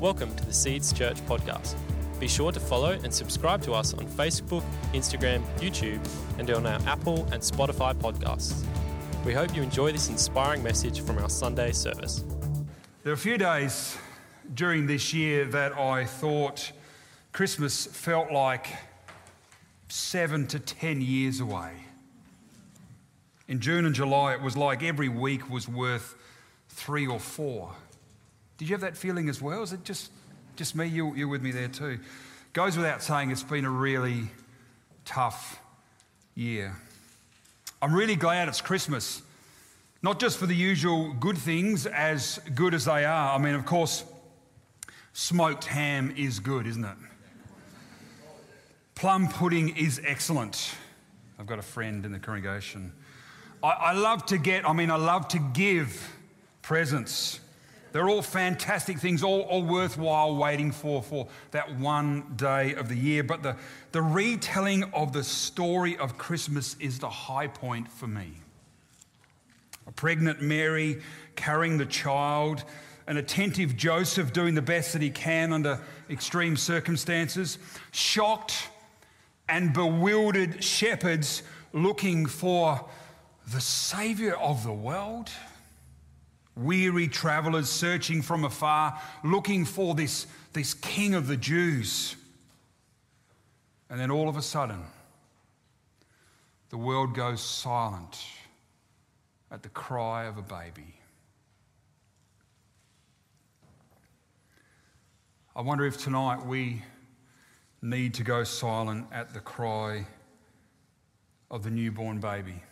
[0.00, 1.76] Welcome to the Seeds Church podcast.
[2.20, 6.00] Be sure to follow and subscribe to us on Facebook, Instagram, YouTube,
[6.38, 8.64] and on our Apple and Spotify podcasts.
[9.24, 12.24] We hope you enjoy this inspiring message from our Sunday service.
[13.02, 13.96] There are a few days
[14.52, 16.72] during this year that I thought
[17.32, 18.66] Christmas felt like
[19.88, 21.70] seven to ten years away.
[23.48, 26.14] In June and July, it was like every week was worth
[26.68, 27.72] three or four.
[28.58, 29.62] Did you have that feeling as well?
[29.62, 30.10] Is it just,
[30.56, 30.86] just me?
[30.86, 31.98] You, you're with me there too.
[32.52, 34.28] Goes without saying, it's been a really
[35.04, 35.60] tough
[36.34, 36.76] year.
[37.82, 39.22] I'm really glad it's Christmas.
[40.02, 43.34] Not just for the usual good things, as good as they are.
[43.34, 44.04] I mean, of course,
[45.14, 46.96] smoked ham is good, isn't it?
[48.94, 50.74] Plum pudding is excellent.
[51.38, 52.92] I've got a friend in the congregation.
[53.62, 56.16] I, I love to get, I mean, I love to give
[56.62, 57.40] presents.
[57.94, 62.96] They're all fantastic things, all, all worthwhile waiting for for that one day of the
[62.96, 63.22] year.
[63.22, 63.54] But the,
[63.92, 68.32] the retelling of the story of Christmas is the high point for me.
[69.86, 71.02] A pregnant Mary
[71.36, 72.64] carrying the child,
[73.06, 75.78] an attentive Joseph doing the best that he can under
[76.10, 77.58] extreme circumstances,
[77.92, 78.70] shocked
[79.48, 82.88] and bewildered shepherds looking for
[83.52, 85.30] the Savior of the world.
[86.56, 92.16] Weary travelers searching from afar, looking for this, this King of the Jews.
[93.90, 94.82] And then all of a sudden,
[96.70, 98.24] the world goes silent
[99.50, 100.94] at the cry of a baby.
[105.56, 106.82] I wonder if tonight we
[107.80, 110.06] need to go silent at the cry
[111.50, 112.62] of the newborn baby.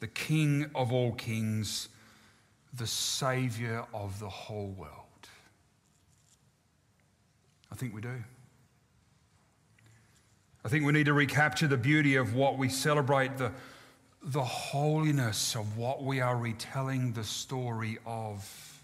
[0.00, 1.88] The King of all kings,
[2.72, 4.90] the Saviour of the whole world.
[7.72, 8.24] I think we do.
[10.64, 13.52] I think we need to recapture the beauty of what we celebrate, the,
[14.22, 18.82] the holiness of what we are retelling the story of,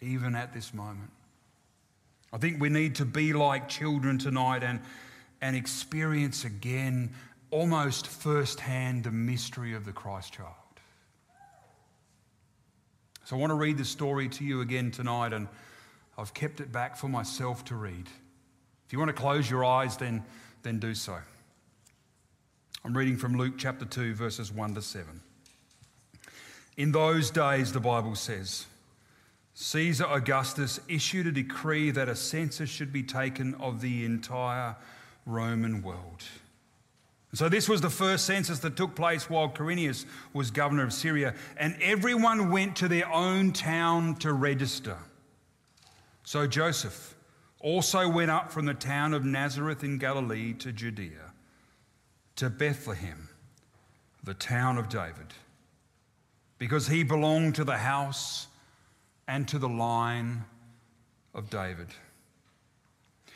[0.00, 1.10] even at this moment.
[2.32, 4.80] I think we need to be like children tonight and,
[5.42, 7.10] and experience again,
[7.56, 10.52] almost firsthand, the mystery of the Christ child.
[13.24, 15.48] So I want to read the story to you again tonight, and
[16.18, 18.08] I've kept it back for myself to read.
[18.86, 20.22] If you want to close your eyes, then,
[20.64, 21.16] then do so.
[22.84, 25.22] I'm reading from Luke chapter 2, verses 1 to 7.
[26.76, 28.66] In those days, the Bible says,
[29.54, 34.76] Caesar Augustus issued a decree that a census should be taken of the entire
[35.24, 36.22] Roman world.
[37.34, 41.34] So, this was the first census that took place while Quirinius was governor of Syria,
[41.56, 44.96] and everyone went to their own town to register.
[46.24, 47.14] So, Joseph
[47.60, 51.32] also went up from the town of Nazareth in Galilee to Judea
[52.36, 53.28] to Bethlehem,
[54.22, 55.32] the town of David,
[56.58, 58.46] because he belonged to the house
[59.26, 60.44] and to the line
[61.34, 61.88] of David.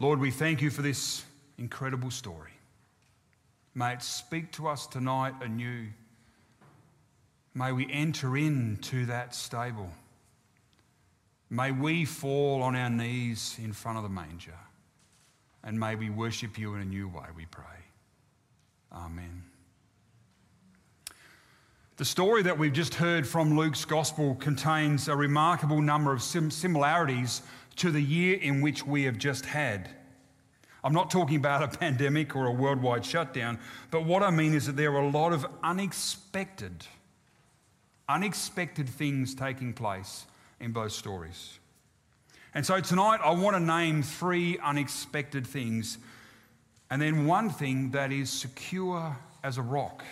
[0.00, 1.26] Lord, we thank you for this
[1.58, 2.52] incredible story.
[3.74, 5.88] May it speak to us tonight anew.
[7.54, 9.90] May we enter into that stable.
[11.50, 14.56] May we fall on our knees in front of the manger.
[15.62, 17.64] And may we worship you in a new way, we pray.
[18.90, 19.42] Amen.
[21.98, 26.50] The story that we've just heard from Luke's gospel contains a remarkable number of sim-
[26.50, 27.42] similarities
[27.80, 29.88] to the year in which we have just had.
[30.84, 33.58] I'm not talking about a pandemic or a worldwide shutdown,
[33.90, 36.86] but what I mean is that there are a lot of unexpected,
[38.06, 40.26] unexpected things taking place
[40.60, 41.58] in both stories.
[42.52, 45.96] And so tonight I want to name three unexpected things
[46.90, 50.04] and then one thing that is secure as a rock,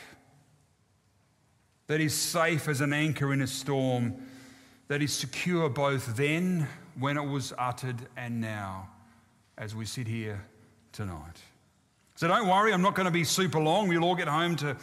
[1.88, 4.14] that is safe as an anchor in a storm,
[4.86, 6.68] that is secure both then
[6.98, 8.88] when it was uttered and now
[9.56, 10.44] as we sit here
[10.92, 11.42] tonight.
[12.16, 13.88] So don't worry, I'm not going to be super long.
[13.88, 14.76] We'll all get home to,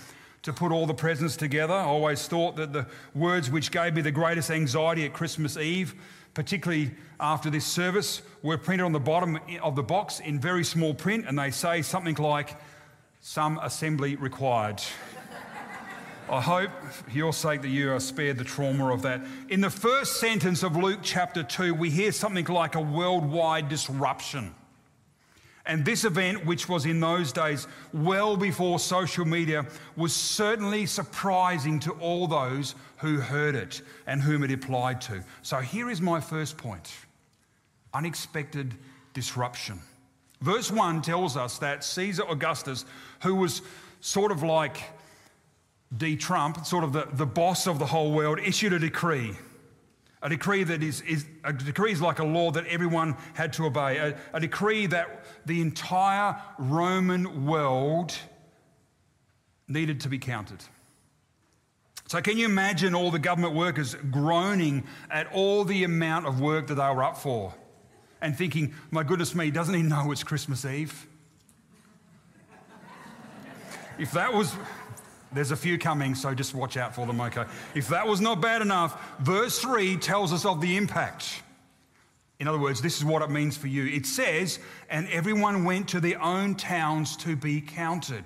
[0.43, 1.73] to put all the presents together.
[1.73, 5.95] I always thought that the words which gave me the greatest anxiety at Christmas Eve,
[6.33, 10.93] particularly after this service, were printed on the bottom of the box in very small
[10.93, 12.55] print, and they say something like,
[13.19, 14.81] Some assembly required.
[16.27, 19.21] I hope, for your sake, that you are spared the trauma of that.
[19.49, 24.55] In the first sentence of Luke chapter 2, we hear something like a worldwide disruption.
[25.67, 31.79] And this event, which was in those days well before social media, was certainly surprising
[31.81, 35.23] to all those who heard it and whom it applied to.
[35.43, 36.91] So here is my first point
[37.93, 38.73] unexpected
[39.13, 39.79] disruption.
[40.41, 42.83] Verse 1 tells us that Caesar Augustus,
[43.23, 43.61] who was
[44.01, 44.83] sort of like
[45.97, 46.15] D.
[46.15, 49.37] Trump, sort of the, the boss of the whole world, issued a decree.
[50.21, 53.65] A decree that is, is a decree is like a law that everyone had to
[53.65, 53.97] obey.
[53.97, 58.17] A, a decree that the entire Roman world
[59.67, 60.63] needed to be counted.
[62.07, 66.67] So, can you imagine all the government workers groaning at all the amount of work
[66.67, 67.53] that they were up for
[68.21, 71.07] and thinking, my goodness me, doesn't he know it's Christmas Eve?
[73.97, 74.53] if that was,
[75.35, 77.43] there's a few coming, so just watch out for them, okay?
[77.75, 81.43] If that was not bad enough, verse 3 tells us of the impact.
[82.39, 83.85] In other words, this is what it means for you.
[83.85, 84.59] It says,
[84.89, 88.25] and everyone went to their own towns to be counted.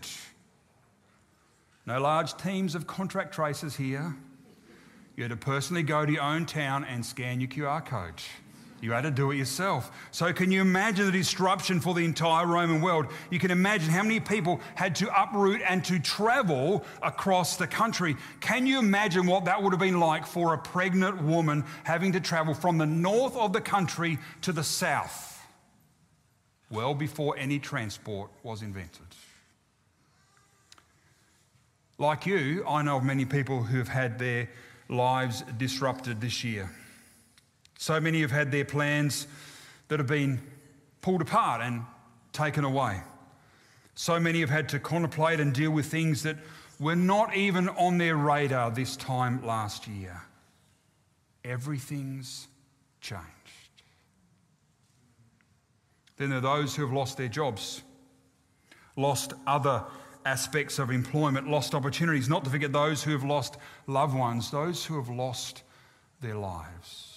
[1.85, 4.15] No large teams of contract tracers here.
[5.15, 8.21] You had to personally go to your own town and scan your QR code.
[8.81, 9.91] You had to do it yourself.
[10.11, 13.07] So, can you imagine the disruption for the entire Roman world?
[13.29, 18.15] You can imagine how many people had to uproot and to travel across the country.
[18.39, 22.19] Can you imagine what that would have been like for a pregnant woman having to
[22.19, 25.45] travel from the north of the country to the south?
[26.71, 29.07] Well, before any transport was invented.
[31.97, 34.49] Like you, I know of many people who have had their
[34.87, 36.69] lives disrupted this year.
[37.79, 39.25] So many have had their plans
[39.87, 40.41] that have been
[40.99, 41.85] pulled apart and
[42.33, 42.99] taken away.
[43.95, 46.35] So many have had to contemplate and deal with things that
[46.77, 50.21] were not even on their radar this time last year.
[51.45, 52.49] Everything's
[52.99, 53.23] changed.
[56.17, 57.81] Then there are those who have lost their jobs,
[58.97, 59.85] lost other
[60.25, 63.55] aspects of employment, lost opportunities, not to forget those who have lost
[63.87, 65.63] loved ones, those who have lost
[66.19, 67.08] their lives.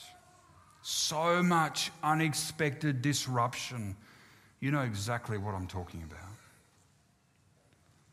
[0.83, 3.97] So much unexpected disruption.
[4.61, 6.19] You know exactly what I'm talking about.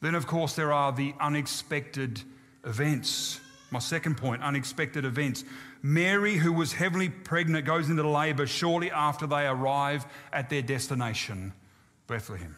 [0.01, 2.21] Then, of course, there are the unexpected
[2.63, 3.39] events.
[3.71, 5.44] My second point unexpected events.
[5.81, 11.54] Mary, who was heavily pregnant, goes into labor shortly after they arrive at their destination,
[12.07, 12.57] Bethlehem.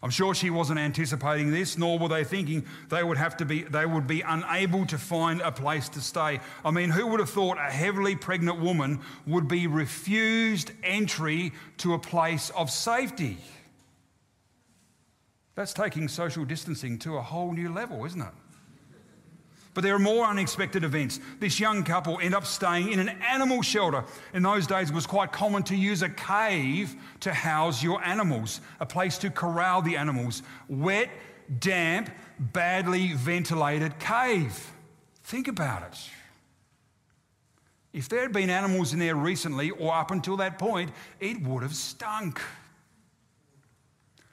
[0.00, 3.62] I'm sure she wasn't anticipating this, nor were they thinking they would have to be
[3.62, 6.38] they would be unable to find a place to stay.
[6.64, 11.94] I mean, who would have thought a heavily pregnant woman would be refused entry to
[11.94, 13.38] a place of safety?
[15.56, 18.32] That's taking social distancing to a whole new level, isn't it?
[19.78, 21.20] But there are more unexpected events.
[21.38, 24.02] This young couple end up staying in an animal shelter.
[24.34, 28.60] In those days, it was quite common to use a cave to house your animals,
[28.80, 30.42] a place to corral the animals.
[30.68, 31.10] Wet,
[31.60, 32.10] damp,
[32.40, 34.72] badly ventilated cave.
[35.22, 36.10] Think about it.
[37.92, 41.62] If there had been animals in there recently or up until that point, it would
[41.62, 42.40] have stunk.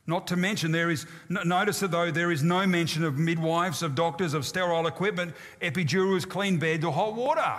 [0.08, 4.36] Not to mention, there is, notice though, there is no mention of midwives, of doctors,
[4.36, 7.56] of sterile equipment, epidurals, clean beds, or hot water.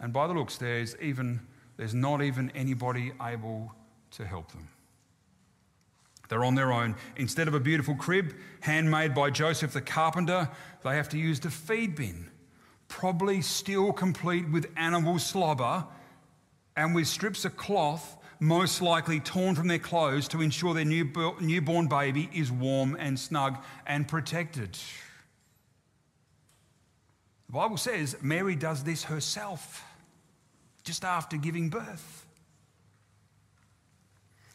[0.00, 1.40] And by the looks, there's, even,
[1.76, 3.72] there's not even anybody able
[4.12, 4.68] to help them.
[6.28, 6.94] They're on their own.
[7.16, 10.48] Instead of a beautiful crib handmade by Joseph the carpenter,
[10.84, 12.30] they have to use the feed bin,
[12.88, 15.86] probably still complete with animal slobber
[16.76, 21.88] and with strips of cloth most likely torn from their clothes to ensure their newborn
[21.88, 24.78] baby is warm and snug and protected.
[27.46, 29.84] The Bible says Mary does this herself
[30.84, 32.26] just after giving birth.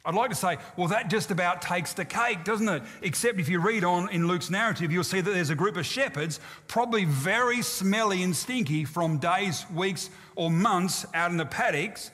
[0.05, 2.83] I'd like to say, well, that just about takes the cake, doesn't it?
[3.01, 5.85] Except if you read on in Luke's narrative, you'll see that there's a group of
[5.85, 12.11] shepherds, probably very smelly and stinky from days, weeks, or months out in the paddocks,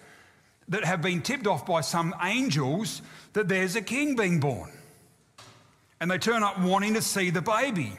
[0.70, 3.02] that have been tipped off by some angels
[3.34, 4.72] that there's a king being born.
[6.00, 7.92] And they turn up wanting to see the baby.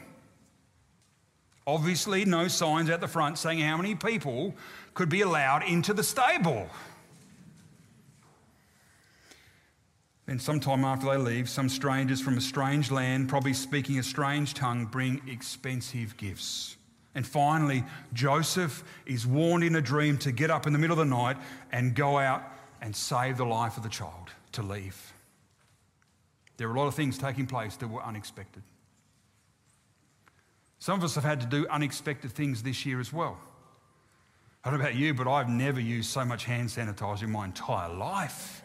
[1.67, 4.55] Obviously, no signs at the front saying how many people
[4.93, 6.67] could be allowed into the stable.
[10.25, 14.53] Then, sometime after they leave, some strangers from a strange land, probably speaking a strange
[14.53, 16.77] tongue, bring expensive gifts.
[17.13, 21.05] And finally, Joseph is warned in a dream to get up in the middle of
[21.05, 21.37] the night
[21.71, 22.43] and go out
[22.81, 25.13] and save the life of the child, to leave.
[26.57, 28.63] There are a lot of things taking place that were unexpected.
[30.79, 33.37] Some of us have had to do unexpected things this year as well.
[34.63, 37.45] I don't know about you, but I've never used so much hand sanitizer in my
[37.45, 38.63] entire life.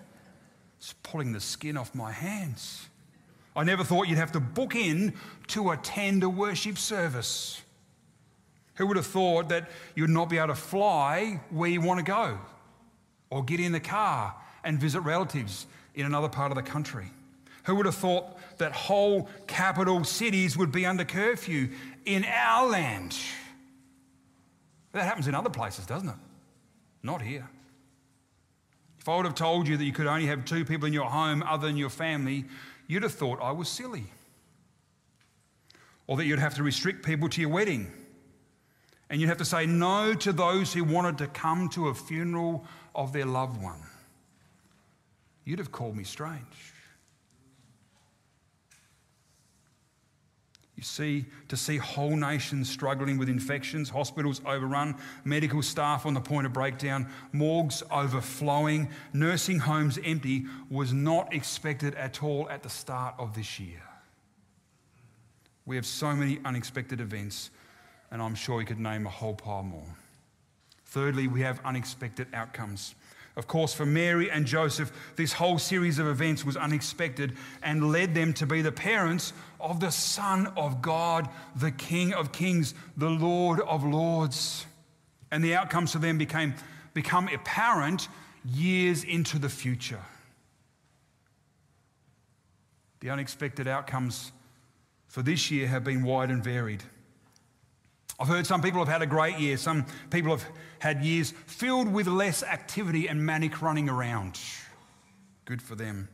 [0.79, 2.89] It's pulling the skin off my hands.
[3.55, 5.15] I never thought you'd have to book in
[5.49, 7.63] to attend a worship service.
[8.75, 12.05] Who would have thought that you'd not be able to fly where you want to
[12.05, 12.39] go
[13.31, 17.07] or get in the car and visit relatives in another part of the country?
[17.65, 21.71] Who would have thought that whole capital cities would be under curfew
[22.05, 23.17] in our land?
[24.93, 26.15] That happens in other places, doesn't it?
[27.03, 27.49] Not here.
[29.01, 31.11] If I would have told you that you could only have two people in your
[31.11, 32.45] home other than your family,
[32.87, 34.05] you'd have thought I was silly.
[36.07, 37.91] Or that you'd have to restrict people to your wedding
[39.09, 42.65] and you'd have to say no to those who wanted to come to a funeral
[42.97, 43.81] of their loved one.
[45.45, 46.73] You'd have called me strange.
[50.77, 56.21] You see, to see whole nations struggling with infections, hospitals overrun, medical staff on the
[56.21, 62.69] point of breakdown, morgues overflowing, nursing homes empty was not expected at all at the
[62.69, 63.83] start of this year.
[65.65, 67.51] We have so many unexpected events
[68.11, 69.97] and I'm sure you could name a whole pile more.
[70.87, 72.95] Thirdly, we have unexpected outcomes.
[73.37, 78.15] Of course, for Mary and Joseph, this whole series of events was unexpected and led
[78.15, 83.11] them to be the parents of the Son of God, the King of Kings, the
[83.11, 84.65] Lord of Lords.
[85.31, 86.55] And the outcomes for them became,
[86.95, 88.09] become apparent
[88.43, 90.01] years into the future.
[93.01, 94.33] The unexpected outcomes
[95.09, 96.83] for this year have been wide and varied.
[98.19, 99.57] I've heard some people have had a great year.
[99.57, 100.47] Some people have
[100.79, 104.39] had years filled with less activity and manic running around.
[105.45, 106.09] Good for them.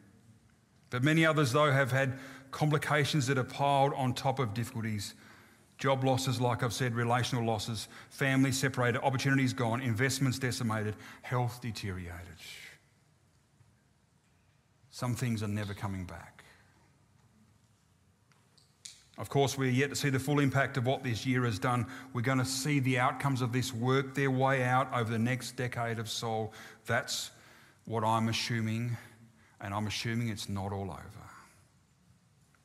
[0.91, 2.19] But many others, though, have had
[2.51, 5.15] complications that are piled on top of difficulties.
[5.79, 12.37] Job losses, like I've said, relational losses, family separated, opportunities gone, investments decimated, health deteriorated.
[14.91, 16.32] Some things are never coming back.
[19.19, 21.87] Of course, we're yet to see the full impact of what this year has done.
[22.15, 25.57] We're going to see the outcomes of this work their way out over the next
[25.57, 26.53] decade of soul.
[26.87, 27.31] That's
[27.85, 28.97] what I'm assuming,
[29.61, 31.23] and I'm assuming it's not all over.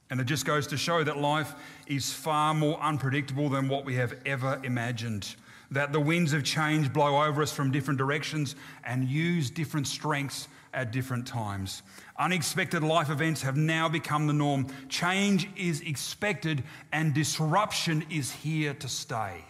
[0.10, 1.54] And it just goes to show that life
[1.86, 5.36] is far more unpredictable than what we have ever imagined.
[5.72, 10.48] That the winds of change blow over us from different directions and use different strengths
[10.74, 11.82] at different times.
[12.20, 14.68] Unexpected life events have now become the norm.
[14.90, 19.44] Change is expected and disruption is here to stay.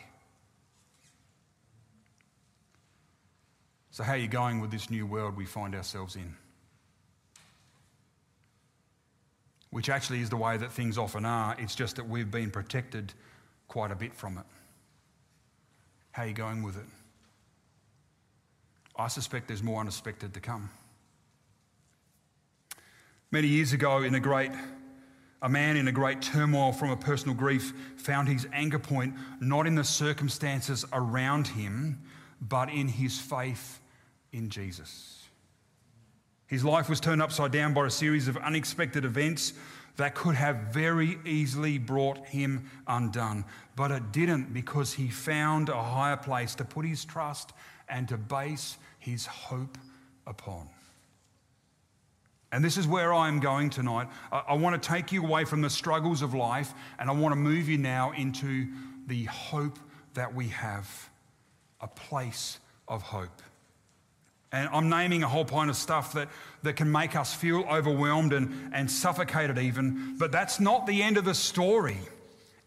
[3.92, 6.36] So, how are you going with this new world we find ourselves in?
[9.70, 13.14] Which actually is the way that things often are, it's just that we've been protected
[13.68, 14.46] quite a bit from it.
[16.12, 16.86] How are you going with it?
[18.96, 20.70] I suspect there's more unexpected to come.
[23.30, 24.52] Many years ago, in a great,
[25.42, 29.68] a man in a great turmoil from a personal grief found his anchor point not
[29.68, 32.02] in the circumstances around him,
[32.40, 33.82] but in his faith
[34.32, 35.24] in Jesus.
[36.48, 39.52] His life was turned upside down by a series of unexpected events
[39.98, 43.44] that could have very easily brought him undone.
[43.76, 47.52] But it didn't because he found a higher place to put his trust
[47.90, 49.78] and to base his hope
[50.26, 50.70] upon.
[52.52, 54.08] And this is where I'm going tonight.
[54.32, 57.36] I, want to take you away from the struggles of life and I want to
[57.36, 58.68] move you now into
[59.08, 59.78] the hope
[60.14, 61.10] that we have
[61.82, 63.42] a place of hope.
[64.54, 66.30] And I'm naming a whole pile of stuff that,
[66.64, 70.16] that can make us feel overwhelmed and, and suffocated, even.
[70.18, 71.98] But that's not the end of the story.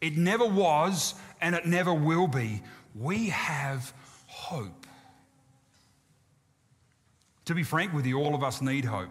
[0.02, 2.62] It never was and it never will be.
[2.94, 3.94] We have
[4.26, 4.86] hope.
[7.46, 9.10] To be frank with you, all of us need hope.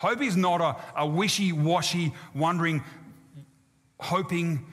[0.00, 2.82] Hope is not a, a wishy washy, wondering,
[4.00, 4.66] hoping,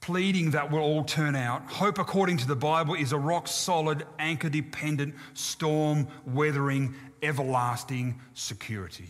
[0.00, 1.62] pleading that will all turn out.
[1.70, 9.08] Hope, according to the Bible, is a rock solid, anchor dependent, storm weathering, everlasting security.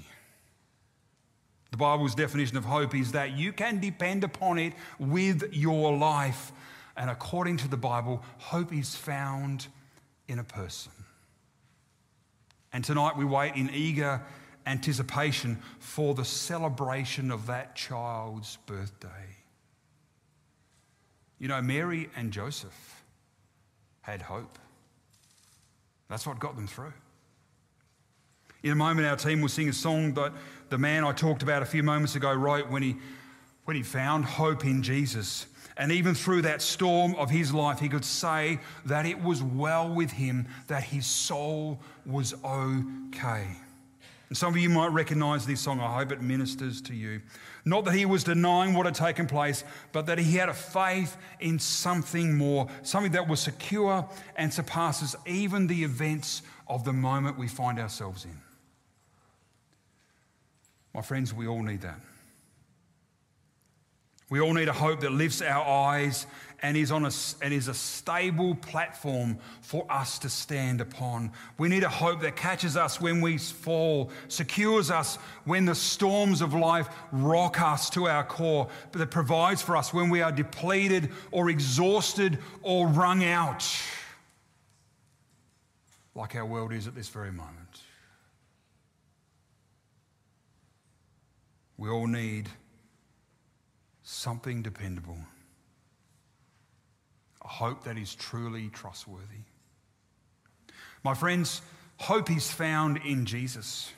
[1.71, 6.53] The Bible's definition of hope is that you can depend upon it with your life.
[6.99, 9.67] And according to the Bible, hope is found
[10.29, 10.93] in a person.
[12.75, 14.21] And tonight we wait in eager
[14.67, 19.09] anticipation for the celebration of that child's birthday.
[21.39, 23.03] You know, Mary and Joseph
[24.03, 24.59] had hope.
[26.09, 26.93] That's what got them through.
[28.63, 30.33] In a moment, our team will sing a song that
[30.71, 32.97] the man I talked about a few moments ago wrote when he,
[33.65, 35.47] when he found hope in Jesus.
[35.77, 39.93] And even through that storm of his life, he could say that it was well
[39.93, 43.49] with him, that his soul was okay.
[44.33, 45.79] And some of you might recognize this song.
[45.79, 47.21] I hope it ministers to you.
[47.67, 49.63] Not that he was denying what had taken place,
[49.93, 55.15] but that he had a faith in something more, something that was secure and surpasses
[55.27, 58.41] even the events of the moment we find ourselves in.
[60.95, 62.01] My friends, we all need that.
[64.33, 66.27] We all need a hope that lifts our eyes
[66.63, 67.11] and is, on a,
[67.43, 71.33] and is a stable platform for us to stand upon.
[71.59, 76.41] We need a hope that catches us when we fall, secures us when the storms
[76.41, 80.33] of life rock us to our core, but that provides for us when we are
[80.33, 83.69] depleted or exhausted or wrung out,
[86.15, 87.83] like our world is at this very moment.
[91.77, 92.49] We all need
[94.03, 95.19] something dependable,
[97.45, 99.45] a hope that is truly trustworthy.
[101.05, 101.63] My friends,
[101.99, 103.93] hope is found in Jesus.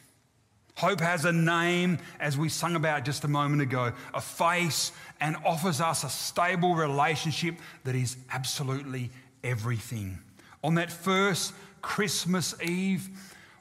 [0.76, 5.36] Hope has a name, as we sung about just a moment ago, a face, and
[5.44, 9.10] offers us a stable relationship that is absolutely
[9.44, 10.18] everything.
[10.64, 13.08] On that first Christmas Eve,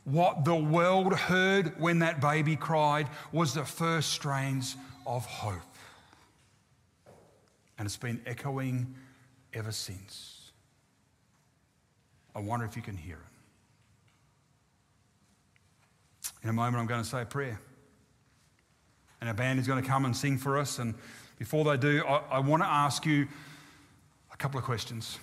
[0.05, 5.62] what the world heard when that baby cried was the first strains of hope
[7.77, 8.94] and it's been echoing
[9.53, 10.51] ever since.
[12.36, 13.22] I wonder if you can hear it.
[16.44, 17.60] In a moment, I'm going to say a prayer.
[19.22, 20.80] And a band is going to come and sing for us.
[20.80, 20.96] And
[21.39, 23.27] before they do, I, I want to ask you
[24.32, 25.18] a couple of questions.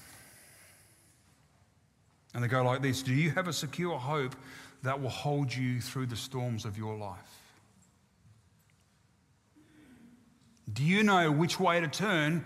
[2.32, 4.34] And they go like this Do you have a secure hope
[4.82, 7.39] that will hold you through the storms of your life?
[10.72, 12.44] Do you know which way to turn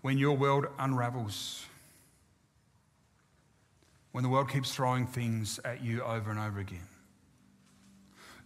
[0.00, 1.64] when your world unravels?
[4.12, 6.86] When the world keeps throwing things at you over and over again?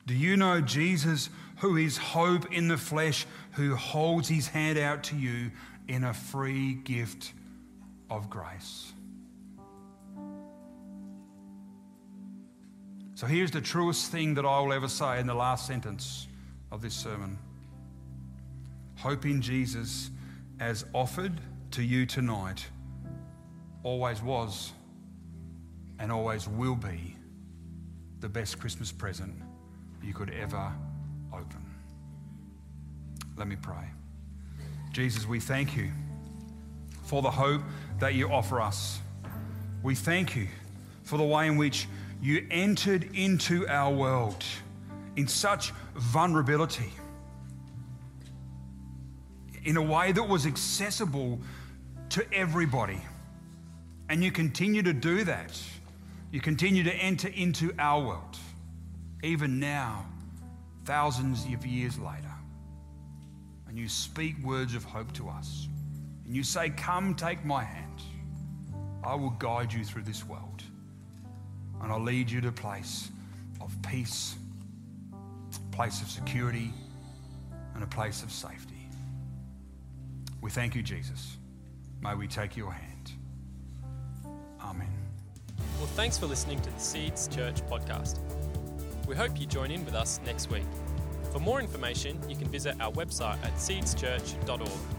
[0.07, 5.02] Do you know Jesus, who is hope in the flesh, who holds his hand out
[5.05, 5.50] to you
[5.88, 7.33] in a free gift
[8.09, 8.92] of grace?
[13.16, 16.29] So here's the truest thing that I will ever say in the last sentence
[16.70, 17.38] of this sermon.
[18.96, 20.11] Hope in Jesus
[20.59, 21.32] as offered
[21.72, 22.66] to you tonight
[23.82, 24.72] always was
[25.98, 27.16] and always will be
[28.20, 29.35] the best Christmas present
[30.02, 30.72] you could ever
[31.32, 31.64] open.
[33.37, 33.90] Let me pray.
[34.92, 35.90] Jesus, we thank you
[37.02, 37.62] for the hope
[38.00, 39.00] that you offer us.
[39.82, 40.48] We thank you
[41.02, 41.87] for the way in which
[42.22, 44.42] you entered into our world
[45.16, 46.92] in such vulnerability
[49.66, 51.40] in a way that was accessible
[52.09, 53.00] to everybody.
[54.09, 55.61] And you continue to do that.
[56.31, 58.38] You continue to enter into our world,
[59.24, 60.07] even now,
[60.85, 62.33] thousands of years later.
[63.66, 65.66] And you speak words of hope to us.
[66.24, 68.00] And you say, Come, take my hand.
[69.02, 70.62] I will guide you through this world.
[71.83, 73.11] And I'll lead you to a place
[73.61, 74.37] of peace,
[75.12, 76.70] a place of security,
[77.74, 78.76] and a place of safety.
[80.40, 81.38] We thank you, Jesus.
[82.01, 83.12] May we take your hand.
[84.61, 84.92] Amen.
[85.79, 88.18] Well, thanks for listening to the Seeds Church podcast.
[89.07, 90.66] We hope you join in with us next week.
[91.33, 94.95] For more information, you can visit our website at seedschurch.org